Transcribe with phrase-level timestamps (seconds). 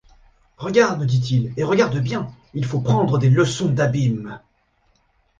[0.57, 2.27] Regarde, me dit-il, et regarde bien!
[2.55, 4.41] il faut prendre des leçons d’abîme!